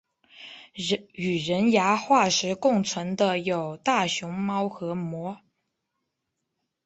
[1.13, 5.37] 与人牙化石共存的有大熊猫和貘。